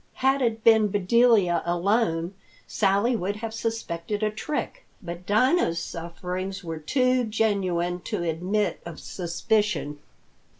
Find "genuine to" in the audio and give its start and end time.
7.23-8.23